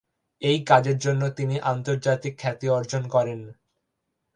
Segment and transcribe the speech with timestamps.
[0.41, 3.39] এই কাজের জন্য তিনি আন্তর্জাতিক খ্যাতি অর্জন করেন।